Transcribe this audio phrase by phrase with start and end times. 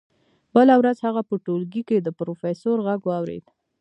[0.55, 3.45] بله ورځ هغه په ټولګي کې د پروفیسور غږ واورېد